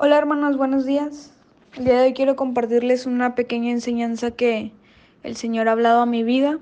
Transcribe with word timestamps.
Hola 0.00 0.16
hermanos, 0.16 0.56
buenos 0.56 0.86
días. 0.86 1.32
El 1.76 1.86
día 1.86 1.98
de 1.98 2.06
hoy 2.06 2.12
quiero 2.12 2.36
compartirles 2.36 3.04
una 3.04 3.34
pequeña 3.34 3.72
enseñanza 3.72 4.30
que 4.30 4.70
el 5.24 5.34
Señor 5.34 5.68
ha 5.68 5.72
hablado 5.72 6.00
a 6.00 6.06
mi 6.06 6.22
vida 6.22 6.60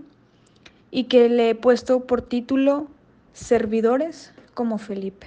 y 0.91 1.05
que 1.05 1.29
le 1.29 1.51
he 1.51 1.55
puesto 1.55 2.07
por 2.07 2.23
título 2.23 2.87
Servidores 3.35 4.33
como 4.55 4.79
Felipe. 4.79 5.27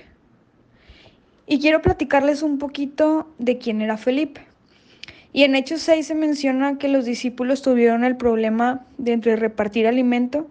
Y 1.45 1.59
quiero 1.59 1.83
platicarles 1.83 2.41
un 2.41 2.57
poquito 2.57 3.27
de 3.37 3.59
quién 3.59 3.79
era 3.79 3.95
Felipe. 3.95 4.41
Y 5.31 5.43
en 5.43 5.53
Hechos 5.53 5.81
6 5.81 6.07
se 6.07 6.15
menciona 6.15 6.79
que 6.79 6.87
los 6.87 7.05
discípulos 7.05 7.61
tuvieron 7.61 8.03
el 8.03 8.17
problema 8.17 8.87
de 8.97 9.13
entre 9.13 9.35
repartir 9.35 9.85
alimento 9.85 10.47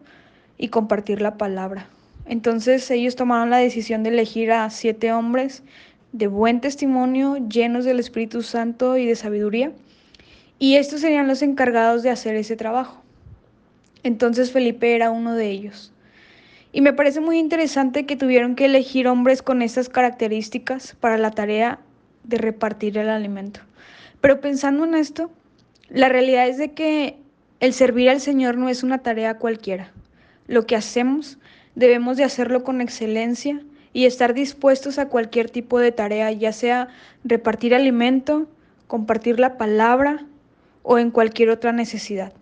y 0.59 0.69
compartir 0.69 1.21
la 1.21 1.37
palabra. 1.37 1.89
Entonces 2.25 2.89
ellos 2.93 3.17
tomaron 3.17 3.51
la 3.51 3.57
decisión 3.57 4.05
de 4.05 4.11
elegir 4.11 4.53
a 4.53 4.71
siete 4.71 5.13
hombres 5.13 5.65
de 6.13 6.27
buen 6.27 6.61
testimonio, 6.61 7.37
llenos 7.49 7.85
del 7.85 8.01
Espíritu 8.01 8.43
Santo 8.43 8.97
y 8.97 9.07
de 9.07 9.17
sabiduría, 9.17 9.73
y 10.59 10.77
estos 10.77 11.01
serían 11.01 11.29
los 11.29 11.43
encargados 11.43 12.03
de 12.03 12.11
hacer 12.11 12.35
ese 12.35 12.57
trabajo. 12.57 13.03
Entonces 14.03 14.53
Felipe 14.53 14.95
era 14.95 15.11
uno 15.11 15.35
de 15.35 15.51
ellos. 15.51 15.93
Y 16.73 16.81
me 16.81 16.93
parece 16.93 17.21
muy 17.21 17.39
interesante 17.39 18.07
que 18.07 18.17
tuvieron 18.17 18.55
que 18.55 18.67
elegir 18.67 19.09
hombres 19.09 19.43
con 19.43 19.63
estas 19.63 19.89
características 19.89 20.97
para 21.01 21.19
la 21.19 21.31
tarea 21.31 21.79
de 22.25 22.39
repartir 22.39 22.99
el 22.99 23.09
alimento. 23.09 23.61
Pero 24.21 24.41
pensando 24.41 24.85
en 24.85 24.95
esto, 24.95 25.31
la 25.89 26.09
realidad 26.09 26.49
es 26.49 26.59
de 26.59 26.73
que 26.73 27.17
el 27.61 27.73
servir 27.73 28.11
al 28.11 28.21
Señor 28.21 28.57
no 28.57 28.69
es 28.69 28.83
una 28.83 28.99
tarea 28.99 29.39
cualquiera. 29.39 29.93
Lo 30.47 30.67
que 30.67 30.77
hacemos 30.77 31.39
debemos 31.75 32.17
de 32.17 32.25
hacerlo 32.25 32.65
con 32.65 32.81
excelencia 32.81 33.61
y 33.93 34.05
estar 34.05 34.35
dispuestos 34.35 34.99
a 34.99 35.09
cualquier 35.09 35.51
tipo 35.51 35.79
de 35.79 35.93
tarea, 35.93 36.31
ya 36.33 36.53
sea 36.53 36.89
repartir 37.25 37.75
alimento, 37.75 38.49
compartir 38.87 39.41
la 39.41 39.57
palabra 39.57 40.25
o 40.83 40.99
en 40.99 41.11
cualquier 41.11 41.51
otra 41.51 41.73
necesidad. 41.73 42.33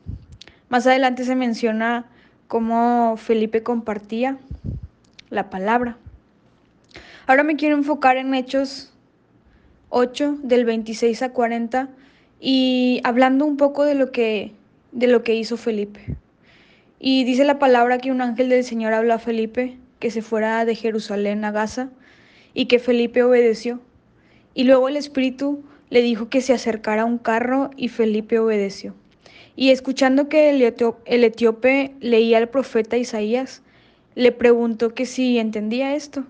Más 0.68 0.86
adelante 0.86 1.24
se 1.24 1.36
menciona 1.36 2.06
cómo 2.48 3.16
Felipe 3.16 3.62
compartía 3.62 4.38
la 5.30 5.50
palabra. 5.50 5.96
Ahora 7.26 7.42
me 7.42 7.56
quiero 7.56 7.76
enfocar 7.76 8.16
en 8.16 8.34
Hechos 8.34 8.92
8 9.90 10.38
del 10.42 10.64
26 10.64 11.22
a 11.22 11.32
40 11.32 11.88
y 12.40 13.00
hablando 13.04 13.46
un 13.46 13.56
poco 13.56 13.84
de 13.84 13.94
lo 13.94 14.12
que 14.12 14.52
de 14.92 15.06
lo 15.06 15.22
que 15.22 15.34
hizo 15.34 15.56
Felipe. 15.56 16.16
Y 16.98 17.24
dice 17.24 17.44
la 17.44 17.58
palabra 17.58 17.98
que 17.98 18.10
un 18.10 18.22
ángel 18.22 18.48
del 18.48 18.64
Señor 18.64 18.92
habló 18.92 19.14
a 19.14 19.18
Felipe 19.18 19.76
que 19.98 20.10
se 20.10 20.22
fuera 20.22 20.64
de 20.64 20.74
Jerusalén 20.74 21.44
a 21.44 21.52
Gaza 21.52 21.90
y 22.54 22.66
que 22.66 22.78
Felipe 22.78 23.22
obedeció. 23.22 23.80
Y 24.54 24.64
luego 24.64 24.88
el 24.88 24.96
Espíritu 24.96 25.62
le 25.90 26.02
dijo 26.02 26.28
que 26.28 26.40
se 26.40 26.52
acercara 26.52 27.02
a 27.02 27.06
un 27.06 27.18
carro 27.18 27.70
y 27.76 27.88
Felipe 27.88 28.38
obedeció. 28.38 28.94
Y 29.54 29.70
escuchando 29.70 30.28
que 30.28 30.50
el, 30.50 31.24
etíope 31.24 31.94
leía 32.00 32.38
al 32.38 32.48
profeta 32.48 32.96
Isaías, 32.96 33.62
le 34.14 34.32
preguntó 34.32 34.94
que 34.94 35.06
si 35.06 35.38
entendía 35.38 35.94
esto. 35.94 36.24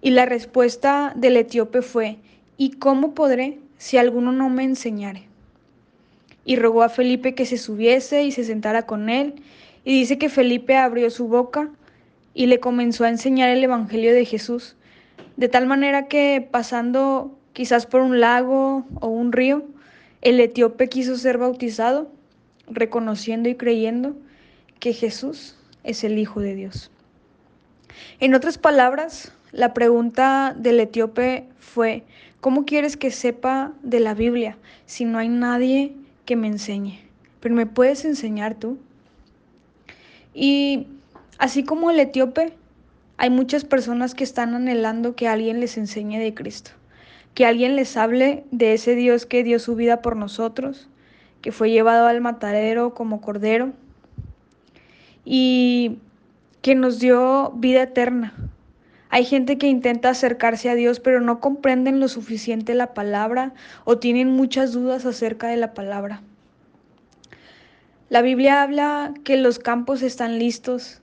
Y 0.00 0.10
la 0.10 0.26
respuesta 0.26 1.12
del 1.16 1.36
etíope 1.36 1.82
fue, 1.82 2.18
¿y 2.56 2.70
cómo 2.70 3.14
podré 3.14 3.58
si 3.76 3.96
alguno 3.96 4.30
no 4.30 4.48
me 4.48 4.62
enseñare? 4.64 5.24
Y 6.44 6.56
rogó 6.56 6.82
a 6.82 6.88
Felipe 6.88 7.34
que 7.34 7.46
se 7.46 7.58
subiese 7.58 8.22
y 8.22 8.32
se 8.32 8.44
sentara 8.44 8.86
con 8.86 9.08
él. 9.08 9.34
Y 9.84 9.98
dice 9.98 10.18
que 10.18 10.28
Felipe 10.28 10.76
abrió 10.76 11.10
su 11.10 11.26
boca 11.26 11.70
y 12.38 12.46
le 12.46 12.60
comenzó 12.60 13.02
a 13.02 13.08
enseñar 13.08 13.48
el 13.48 13.64
Evangelio 13.64 14.14
de 14.14 14.24
Jesús, 14.24 14.76
de 15.36 15.48
tal 15.48 15.66
manera 15.66 16.06
que 16.06 16.46
pasando 16.48 17.36
quizás 17.52 17.84
por 17.84 18.00
un 18.00 18.20
lago 18.20 18.86
o 19.00 19.08
un 19.08 19.32
río, 19.32 19.64
el 20.22 20.38
etíope 20.38 20.88
quiso 20.88 21.16
ser 21.16 21.36
bautizado, 21.36 22.08
reconociendo 22.68 23.48
y 23.48 23.56
creyendo 23.56 24.14
que 24.78 24.92
Jesús 24.92 25.56
es 25.82 26.04
el 26.04 26.16
Hijo 26.16 26.38
de 26.38 26.54
Dios. 26.54 26.92
En 28.20 28.36
otras 28.36 28.56
palabras, 28.56 29.32
la 29.50 29.74
pregunta 29.74 30.54
del 30.56 30.78
etíope 30.78 31.48
fue, 31.58 32.04
¿cómo 32.40 32.66
quieres 32.66 32.96
que 32.96 33.10
sepa 33.10 33.72
de 33.82 33.98
la 33.98 34.14
Biblia 34.14 34.56
si 34.86 35.04
no 35.04 35.18
hay 35.18 35.28
nadie 35.28 35.92
que 36.24 36.36
me 36.36 36.46
enseñe? 36.46 37.00
Pero 37.40 37.56
me 37.56 37.66
puedes 37.66 38.04
enseñar 38.04 38.54
tú. 38.54 38.78
Y 40.34 40.86
Así 41.38 41.62
como 41.62 41.90
el 41.90 42.00
etíope, 42.00 42.52
hay 43.16 43.30
muchas 43.30 43.64
personas 43.64 44.14
que 44.14 44.24
están 44.24 44.54
anhelando 44.54 45.14
que 45.14 45.28
alguien 45.28 45.60
les 45.60 45.78
enseñe 45.78 46.18
de 46.18 46.34
Cristo, 46.34 46.72
que 47.34 47.46
alguien 47.46 47.76
les 47.76 47.96
hable 47.96 48.44
de 48.50 48.74
ese 48.74 48.96
Dios 48.96 49.24
que 49.24 49.44
dio 49.44 49.58
su 49.60 49.76
vida 49.76 50.02
por 50.02 50.16
nosotros, 50.16 50.88
que 51.40 51.52
fue 51.52 51.70
llevado 51.70 52.06
al 52.06 52.20
matadero 52.20 52.94
como 52.94 53.20
cordero 53.20 53.72
y 55.24 55.98
que 56.60 56.74
nos 56.74 56.98
dio 56.98 57.52
vida 57.56 57.82
eterna. 57.82 58.34
Hay 59.10 59.24
gente 59.24 59.58
que 59.58 59.68
intenta 59.68 60.10
acercarse 60.10 60.68
a 60.70 60.74
Dios 60.74 61.00
pero 61.00 61.20
no 61.20 61.40
comprenden 61.40 62.00
lo 62.00 62.08
suficiente 62.08 62.74
la 62.74 62.94
palabra 62.94 63.54
o 63.84 63.98
tienen 63.98 64.28
muchas 64.28 64.72
dudas 64.72 65.06
acerca 65.06 65.46
de 65.48 65.56
la 65.56 65.72
palabra. 65.72 66.22
La 68.10 68.22
Biblia 68.22 68.62
habla 68.62 69.14
que 69.22 69.36
los 69.36 69.58
campos 69.58 70.02
están 70.02 70.38
listos, 70.38 71.02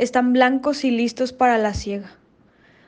están 0.00 0.32
blancos 0.32 0.84
y 0.84 0.90
listos 0.90 1.34
para 1.34 1.58
la 1.58 1.74
ciega. 1.74 2.10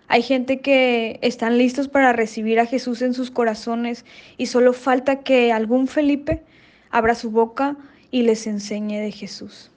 Hay 0.09 0.23
gente 0.23 0.61
que 0.61 1.19
están 1.23 1.59
listos 1.59 1.89
para 1.89 2.13
recibir 2.13 2.59
a 2.59 2.67
Jesús 2.67 3.03
en 3.03 3.13
sus 3.13 3.31
corazones 3.31 4.07
y 4.39 4.47
solo 4.47 4.73
falta 4.73 5.21
que 5.21 5.53
algún 5.53 5.89
Felipe 5.89 6.43
abra 6.91 7.15
su 7.15 7.31
boca 7.31 7.77
y 8.11 8.23
les 8.23 8.47
enseñe 8.47 8.99
de 8.99 9.13
Jesús. 9.13 9.71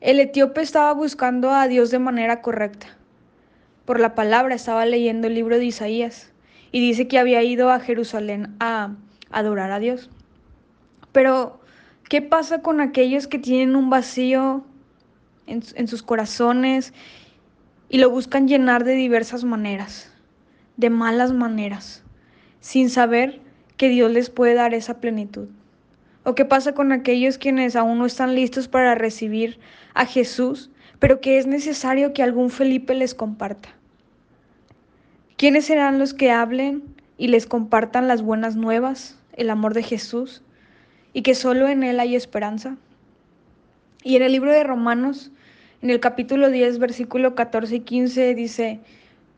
El 0.00 0.20
etíope 0.20 0.62
estaba 0.62 0.92
buscando 0.92 1.50
a 1.50 1.68
Dios 1.68 1.90
de 1.90 1.98
manera 1.98 2.40
correcta. 2.40 2.96
Por 3.84 4.00
la 4.00 4.14
palabra 4.14 4.54
estaba 4.54 4.86
leyendo 4.86 5.26
el 5.26 5.34
libro 5.34 5.58
de 5.58 5.66
Isaías 5.66 6.32
y 6.72 6.80
dice 6.80 7.08
que 7.08 7.18
había 7.18 7.42
ido 7.42 7.70
a 7.70 7.80
Jerusalén 7.80 8.56
a 8.58 8.96
adorar 9.30 9.70
a 9.70 9.80
Dios. 9.80 10.08
Pero, 11.12 11.60
¿qué 12.08 12.22
pasa 12.22 12.62
con 12.62 12.80
aquellos 12.80 13.26
que 13.26 13.38
tienen 13.38 13.76
un 13.76 13.90
vacío 13.90 14.64
en, 15.46 15.88
sus 15.88 16.02
corazones 16.02 16.92
y 17.88 17.98
lo 17.98 18.10
buscan 18.10 18.48
llenar 18.48 18.84
de 18.84 18.94
diversas 18.94 19.44
maneras, 19.44 20.12
de 20.76 20.90
malas 20.90 21.32
maneras, 21.32 22.02
sin 22.60 22.90
saber 22.90 23.40
que 23.76 23.88
Dios 23.88 24.10
les 24.10 24.30
puede 24.30 24.54
dar 24.54 24.74
esa 24.74 25.00
plenitud. 25.00 25.48
¿O 26.24 26.34
qué 26.34 26.44
pasa 26.44 26.72
con 26.72 26.92
aquellos 26.92 27.36
quienes 27.36 27.76
aún 27.76 27.98
no 27.98 28.06
están 28.06 28.34
listos 28.34 28.68
para 28.68 28.94
recibir 28.94 29.58
a 29.92 30.06
Jesús, 30.06 30.70
pero 30.98 31.20
que 31.20 31.38
es 31.38 31.46
necesario 31.46 32.14
que 32.14 32.22
algún 32.22 32.50
Felipe 32.50 32.94
les 32.94 33.14
comparta? 33.14 33.68
¿Quiénes 35.36 35.66
serán 35.66 35.98
los 35.98 36.14
que 36.14 36.30
hablen 36.30 36.82
y 37.18 37.28
les 37.28 37.46
compartan 37.46 38.08
las 38.08 38.22
buenas 38.22 38.56
nuevas, 38.56 39.18
el 39.34 39.50
amor 39.50 39.74
de 39.74 39.82
Jesús, 39.82 40.42
y 41.12 41.22
que 41.22 41.34
solo 41.34 41.68
en 41.68 41.82
Él 41.82 42.00
hay 42.00 42.16
esperanza? 42.16 42.76
Y 44.06 44.16
en 44.16 44.22
el 44.22 44.32
libro 44.32 44.52
de 44.52 44.62
Romanos, 44.62 45.32
en 45.80 45.88
el 45.88 45.98
capítulo 45.98 46.50
10, 46.50 46.78
versículo 46.78 47.34
14 47.34 47.76
y 47.76 47.80
15 47.80 48.34
dice, 48.34 48.80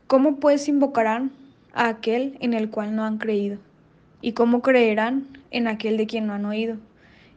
¿cómo 0.07 0.41
pues 0.41 0.67
invocarán 0.67 1.31
a 1.71 1.87
aquel 1.87 2.37
en 2.41 2.53
el 2.53 2.69
cual 2.69 2.93
no 2.93 3.05
han 3.05 3.17
creído? 3.17 3.59
¿Y 4.19 4.33
cómo 4.33 4.61
creerán 4.61 5.25
en 5.51 5.69
aquel 5.69 5.95
de 5.95 6.05
quien 6.05 6.27
no 6.27 6.33
han 6.33 6.43
oído? 6.43 6.75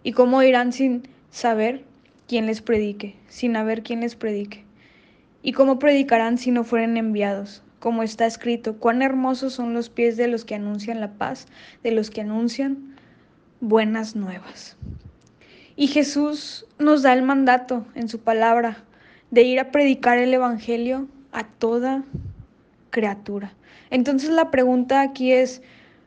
¿Y 0.03 0.11
cómo 0.11 0.43
irán 0.43 0.73
sin 0.73 1.05
saber 1.31 1.85
quién 2.27 2.47
les 2.47 2.63
predique, 2.63 3.15
sin 3.29 3.55
haber 3.55 3.85
quien 3.85 4.01
les 4.01 4.17
predique? 4.17 4.65
¿Y 5.41 5.53
cómo 5.53 5.79
predicarán 5.79 6.37
si 6.37 6.51
no 6.51 6.65
fueren 6.65 6.97
enviados? 6.97 7.63
Como 7.79 8.03
está 8.03 8.27
escrito, 8.27 8.77
cuán 8.79 9.03
hermosos 9.03 9.53
son 9.53 9.72
los 9.72 9.89
pies 9.89 10.16
de 10.16 10.27
los 10.27 10.45
que 10.45 10.57
anuncian 10.57 10.99
la 10.99 11.13
paz, 11.13 11.47
de 11.84 11.93
los 11.93 12.10
que 12.10 12.22
anuncian 12.22 12.97
buenas 13.60 14.16
nuevas. 14.16 14.77
Y 15.80 15.86
Jesús 15.86 16.66
nos 16.78 17.00
da 17.00 17.15
el 17.15 17.22
mandato 17.22 17.86
en 17.94 18.10
su 18.10 18.18
palabra 18.18 18.84
de 19.30 19.44
ir 19.44 19.59
a 19.60 19.71
predicar 19.71 20.18
el 20.18 20.34
Evangelio 20.34 21.09
a 21.32 21.44
toda 21.44 22.04
criatura. 22.91 23.54
Entonces 23.88 24.28
la 24.28 24.50
pregunta 24.50 25.00
aquí 25.00 25.32
es, 25.32 25.62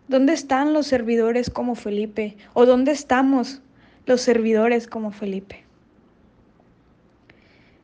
¿dónde 0.07 0.33
están 0.33 0.73
los 0.73 0.85
servidores 0.85 1.49
como 1.49 1.73
Felipe? 1.73 2.37
¿O 2.53 2.67
dónde 2.67 2.91
estamos 2.91 3.63
los 4.05 4.21
servidores 4.21 4.85
como 4.85 5.09
Felipe? 5.09 5.63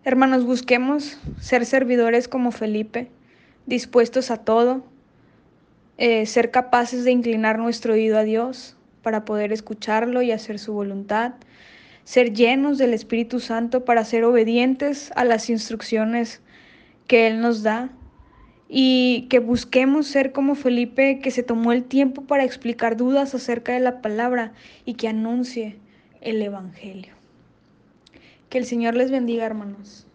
Hermanos, 0.03 0.45
busquemos 0.45 1.17
ser 1.39 1.65
servidores 1.65 2.27
como 2.27 2.51
Felipe, 2.51 3.09
dispuestos 3.65 4.29
a 4.29 4.37
todo, 4.37 4.83
eh, 5.97 6.27
ser 6.27 6.51
capaces 6.51 7.03
de 7.03 7.09
inclinar 7.09 7.57
nuestro 7.57 7.93
oído 7.93 8.19
a 8.19 8.23
Dios 8.23 8.75
para 9.01 9.25
poder 9.25 9.51
escucharlo 9.51 10.21
y 10.21 10.31
hacer 10.31 10.59
su 10.59 10.73
voluntad, 10.73 11.33
ser 12.03 12.33
llenos 12.33 12.77
del 12.77 12.93
Espíritu 12.93 13.39
Santo 13.39 13.85
para 13.85 14.05
ser 14.05 14.23
obedientes 14.23 15.11
a 15.15 15.25
las 15.25 15.49
instrucciones 15.49 16.41
que 17.07 17.27
Él 17.27 17.41
nos 17.41 17.63
da, 17.63 17.91
y 18.69 19.25
que 19.29 19.39
busquemos 19.39 20.05
ser 20.05 20.31
como 20.31 20.53
Felipe 20.53 21.19
que 21.19 21.31
se 21.31 21.41
tomó 21.41 21.71
el 21.71 21.83
tiempo 21.83 22.21
para 22.21 22.43
explicar 22.43 22.95
dudas 22.95 23.33
acerca 23.33 23.73
de 23.73 23.79
la 23.79 23.99
palabra 24.01 24.53
y 24.85 24.93
que 24.93 25.07
anuncie 25.07 25.77
el 26.21 26.39
Evangelio. 26.41 27.15
Que 28.49 28.59
el 28.59 28.65
Señor 28.65 28.95
les 28.95 29.09
bendiga, 29.09 29.45
hermanos. 29.45 30.05